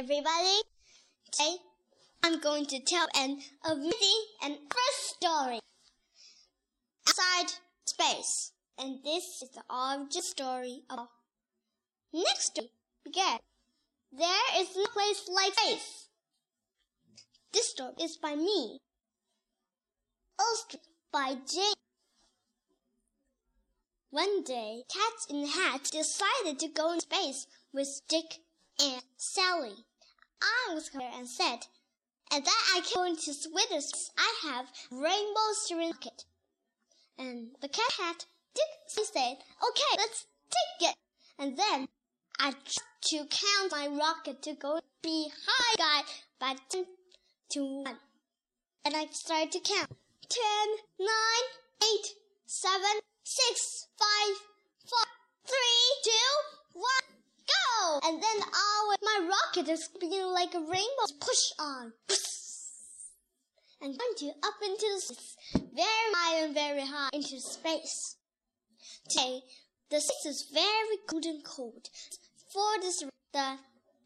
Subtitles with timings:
[0.00, 0.62] everybody.
[1.30, 1.56] Today,
[2.24, 5.60] I'm going to tell an amazing and first story.
[7.06, 8.52] Outside space.
[8.78, 11.08] And this is the origin story of
[12.14, 12.70] next story
[13.04, 13.40] began.
[14.10, 16.08] There is no place like space.
[17.52, 18.78] This story is by me.
[20.40, 21.74] Illustrated by Jane.
[24.08, 28.38] One day, Cat in the Hat decided to go in space with Dick
[28.80, 29.84] and Sally.
[30.42, 31.66] I was there and said,
[32.32, 34.10] and that I go into Swithers.
[34.16, 36.24] I have rainbow steering rocket.
[37.18, 39.36] And the cat hat Dick said,
[39.68, 40.96] okay, let's take it.
[41.38, 41.88] And then
[42.38, 46.08] I tried to count my rocket to go be high guy
[46.38, 46.86] by 10
[47.52, 47.96] to 1.
[48.84, 49.96] And I started to count.
[50.28, 50.40] 10,
[50.98, 51.08] 9,
[51.82, 52.14] 8,
[52.46, 52.80] 7,
[53.24, 54.08] 6, 5,
[54.86, 54.98] 4,
[55.46, 55.56] 3,
[56.04, 56.10] 2,
[56.72, 56.84] 1,
[57.46, 58.00] go!
[58.08, 58.96] And then I
[59.56, 61.92] rocket is being like a rainbow push on.
[63.82, 68.16] And to up into the space, very high and very high into space.
[69.08, 69.40] Today,
[69.90, 71.88] the space is very cold and cold.
[72.52, 73.56] For this, the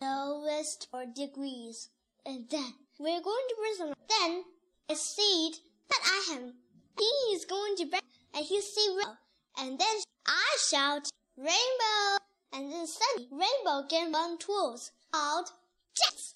[0.00, 1.88] lowest four degrees.
[2.26, 3.94] And then we're going to some.
[4.08, 4.44] Then
[4.90, 5.54] I see
[5.88, 6.54] that I am.
[6.98, 8.02] He is going to bring,
[8.34, 9.16] and he see rainbow.
[9.58, 12.18] And then I shout rainbow.
[12.52, 15.48] And then suddenly rainbow get one tools called
[15.94, 16.34] jets.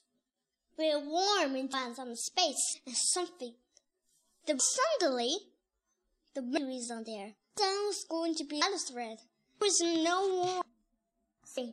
[0.78, 3.54] We're warm and find some space and something.
[4.46, 5.36] The suddenly
[6.34, 7.32] the wind is on there.
[7.58, 9.18] Sun was going to be out of thread.
[9.58, 10.62] There was no more
[11.54, 11.72] thing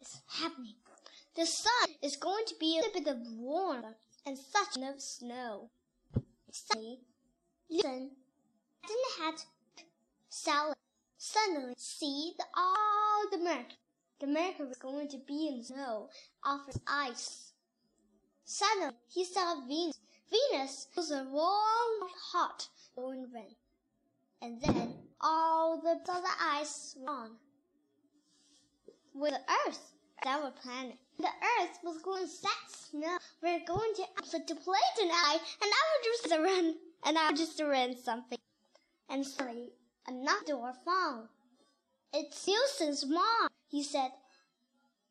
[0.00, 0.74] It's happening.
[1.34, 3.84] The sun is going to be a bit of warm
[4.26, 5.70] and such no snow.
[6.52, 6.98] Suddenly,
[7.70, 8.10] listen,
[8.86, 9.34] didn't have
[10.28, 10.76] salad.
[11.16, 13.78] Suddenly, see the, all the Mercury.
[14.20, 16.08] The Mercury was going to be in snow,
[16.44, 17.52] off ice.
[18.44, 19.98] Suddenly, he saw Venus.
[20.30, 23.56] Venus was a warm, hot, glowing rain.
[24.40, 27.36] And then all the other ice gone.
[29.14, 29.94] With the Earth,
[30.26, 30.98] our planet.
[31.18, 33.18] The Earth was going to set snow.
[33.42, 36.74] We're going to upset the plate tonight, and I will just run,
[37.04, 38.38] and I will just run something.
[39.08, 39.70] And suddenly,
[40.06, 41.28] another door found.
[42.12, 44.10] It's Houston's mom, he said.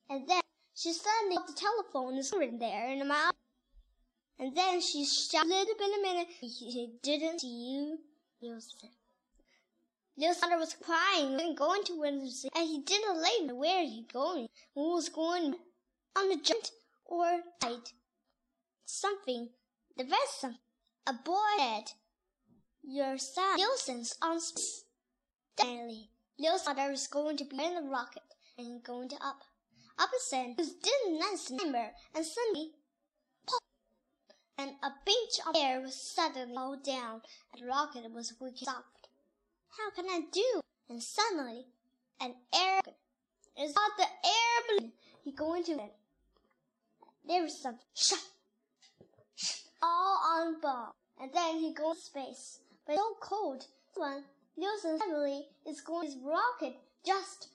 [0.10, 0.42] And then
[0.76, 3.34] she suddenly got the telephone is in there in the mouth.
[4.40, 8.00] And then she shouted a in a minute, he didn't see you,
[8.42, 8.90] Houston.
[10.18, 14.48] Houston was crying and going to Windsor, and he didn't like where he going.
[14.76, 15.56] Who was going
[16.16, 16.72] on the giant
[17.06, 17.92] or died.
[18.86, 19.50] Something,
[19.98, 20.06] the
[20.40, 20.60] something.
[21.08, 21.92] A boy said,
[22.84, 24.86] Your son Houston's on space.
[25.58, 28.24] Finally, Houston is going to be in the rocket
[28.58, 29.42] and going to up.
[29.98, 30.10] Up
[30.58, 32.72] who didn't nice number, and suddenly,
[33.48, 33.62] pop,
[34.58, 37.22] and a pinch of air was suddenly all down,
[37.54, 39.10] and rocket was wicked soft.
[39.78, 40.62] How can I do?
[40.90, 41.66] And suddenly,
[42.20, 42.82] an air
[43.58, 44.92] is out the air balloon.
[45.24, 45.94] He going to it.
[47.28, 48.20] There was some shut,
[49.82, 52.60] all on ball, and then he goes space.
[52.86, 53.68] But so cold.
[53.96, 54.24] One,
[54.58, 56.76] Nielsen suddenly is going his rocket
[57.06, 57.50] just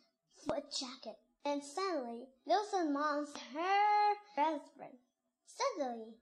[0.47, 1.17] for a jacket.
[1.45, 4.99] And suddenly, Nielsen mom's her husband.
[5.47, 6.15] Suddenly,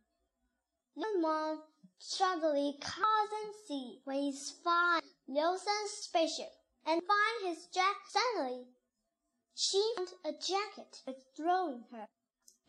[0.96, 1.62] Nielsen mom
[1.98, 6.52] suddenly calls and see when he's find Nielsen's spaceship
[6.86, 7.96] and find his jacket.
[8.08, 8.64] Suddenly,
[9.54, 12.06] she found a jacket with throwing her.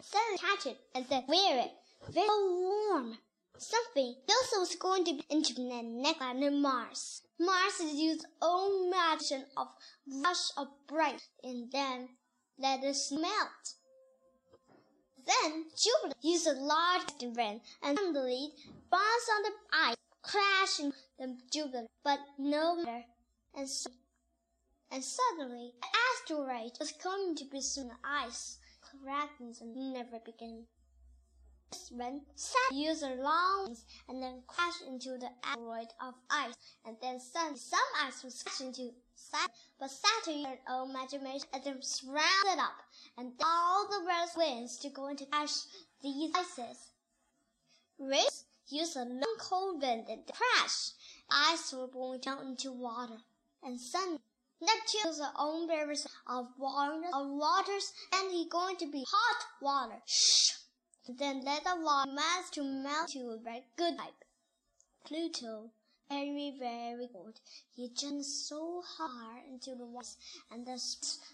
[0.01, 1.71] Suddenly catch it and then wear it.
[2.09, 3.17] Very warm.
[3.57, 7.23] Something Nielsen was going to be into the next planet Mars.
[7.39, 9.67] Mars used own magic of
[10.05, 12.09] rush of bright and then
[12.59, 13.73] let it melt.
[15.25, 17.03] Then Jupiter used a large
[17.35, 18.53] rain and suddenly
[18.89, 23.05] bounced on the ice, crashing the Jupiter, but no matter.
[23.53, 23.89] And, so,
[24.91, 30.67] and suddenly, the asteroid was coming to be soon ice, cracking and never began.
[31.91, 33.75] When Saturn used a long
[34.07, 36.53] and then crashed into the asteroid of ice,
[36.85, 41.63] and then suddenly some ice was crashed into Saturn, but Saturn used own imagination and
[41.63, 42.83] then rounded up,
[43.17, 45.65] and all the red winds to go into crash
[46.01, 46.91] these ices.
[47.99, 50.91] Race used a long cold wind and crash.
[51.29, 53.17] Ice were going down into water,
[53.63, 54.21] and suddenly
[54.61, 59.45] Neptune used her own rivers of water, of waters, and he going to be hot
[59.61, 60.01] water.
[60.05, 60.53] Shh.
[61.07, 64.25] Then let the water mass to melt to a very good pipe.
[65.05, 65.71] Pluto,
[66.09, 67.39] very, very good.
[67.75, 70.17] He jumped so hard into the water
[70.51, 70.79] and the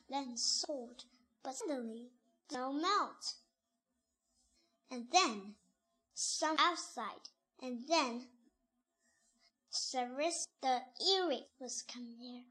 [0.10, 1.06] then sold.
[1.44, 2.12] But suddenly,
[2.50, 3.36] the melt.
[4.92, 5.56] and then
[6.14, 7.30] some outside,
[7.62, 8.28] and then
[9.72, 10.82] Cyrus the
[11.16, 12.44] Eric was coming there.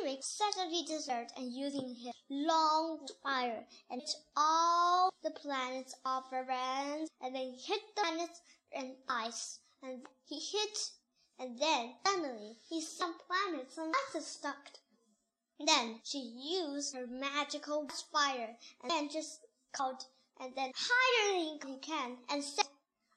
[0.00, 4.00] Eric suddenly deserted and using his long fire and
[4.36, 4.93] all
[5.24, 8.40] the planets off around and then he hit the planets
[8.72, 10.78] and ice and he hit
[11.40, 14.70] and then suddenly he saw planets and ice stuck.
[15.58, 19.40] Then she used her magical fire and then just
[19.72, 20.04] called
[20.40, 22.66] and then higher than you can and said,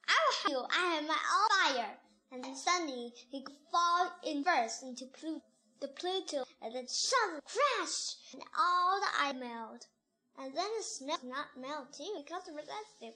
[0.08, 1.98] I will help you, I have my own fire.
[2.32, 5.42] And then suddenly he fall in first into Pluto
[5.80, 9.86] the Pluto, and then suddenly crash, and all the ice melt.
[10.40, 13.14] And then the snow not melt too because of resistive.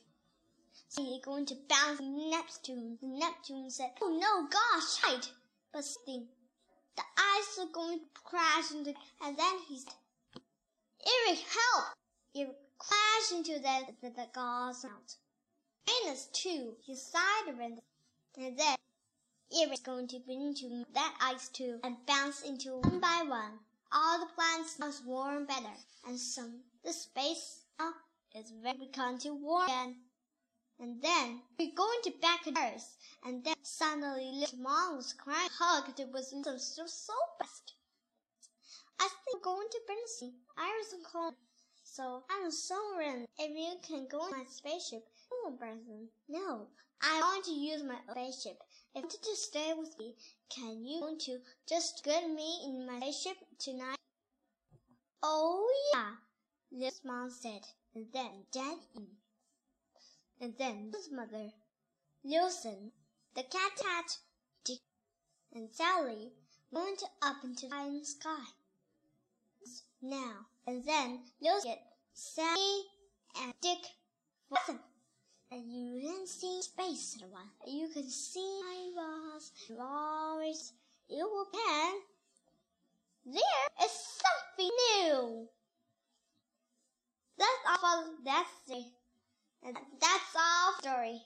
[0.89, 2.99] So you're going to bounce Neptune.
[3.01, 5.27] Neptune said, Oh no, gosh, hide.
[5.73, 6.25] But still,
[6.97, 8.93] the ice are going to crash into,
[9.23, 9.87] and then he he's,
[11.07, 11.95] Eric, help!
[12.35, 15.17] Eric crashed into the, the, the gas melt.
[15.87, 17.49] Venus too, he sighed
[18.37, 18.77] and then
[19.71, 23.59] was going to into that ice too and bounce into one by one.
[23.93, 25.77] All the plants now warm better,
[26.07, 27.93] and some the space now
[28.34, 29.96] is very become to warm again.
[30.81, 35.49] And then we're going to back to Earth, and then suddenly little mom was crying,
[35.58, 37.75] hugged it was so so best.
[38.99, 41.34] I think I'm going to Bernstein, Iris and Colin.
[41.84, 45.05] So I'm sorry if you can go in my spaceship.
[45.32, 46.08] Oh, Bernstein.
[46.29, 46.69] No,
[47.00, 48.58] I want to use my spaceship.
[48.94, 50.14] If you to stay with me,
[50.49, 51.38] can you want to
[51.69, 53.99] just get me in my spaceship tonight?
[55.23, 56.11] Oh yeah,
[56.79, 57.63] this mom said,
[57.95, 59.07] and then Dad in.
[60.41, 61.51] And then his mother,
[62.25, 62.93] Listen,
[63.35, 64.19] the cat cat,
[64.65, 64.81] Dick,
[65.55, 66.33] and Sally
[66.71, 68.45] went up into the sky.
[70.01, 71.79] Now and then Listen,
[72.13, 72.83] Sally,
[73.41, 73.79] and Dick,
[74.51, 74.81] listen
[75.53, 77.51] and you can see space one.
[77.67, 78.61] You can see
[78.93, 80.73] stars, stars.
[81.09, 81.95] You will can.
[83.27, 85.49] There is something new.
[87.43, 88.05] That's all.
[88.25, 88.93] That's it.
[89.67, 91.21] And that's all story.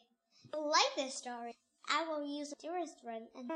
[0.53, 1.53] Like this story.
[1.89, 3.51] I will use the tourist one and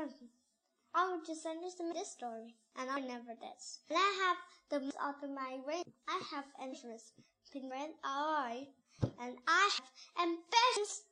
[0.93, 3.79] I will just understand this story, and I never this.
[3.89, 4.37] And I have
[4.69, 5.83] the most of my ring.
[6.07, 7.13] I have interest.
[7.53, 8.67] Red eye
[9.01, 9.89] and I have
[10.23, 11.03] ambitions.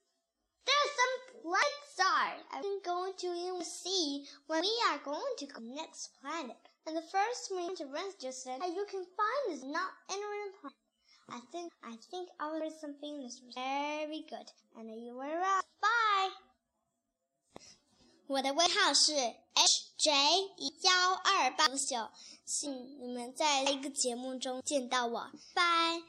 [0.66, 6.58] There's some planet star I'm going to see when we are going to next planet.
[6.88, 10.54] And the first thing to run just said that you can find is not entering
[10.62, 10.89] planet.
[11.29, 14.53] I think I think I will read something that's very good.
[14.77, 15.63] And you were right.
[15.81, 16.33] Bye.
[18.27, 20.11] 我的微号是 HJ
[20.83, 22.11] 幺二八九，
[22.45, 25.31] 请你们在一个节目中见到我。
[25.55, 26.03] 拜。